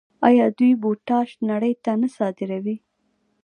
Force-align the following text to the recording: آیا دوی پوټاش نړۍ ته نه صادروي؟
آیا 0.27 0.45
دوی 0.57 0.73
پوټاش 0.81 1.29
نړۍ 1.49 1.73
ته 1.83 1.91
نه 2.01 2.07
صادروي؟ 2.17 2.77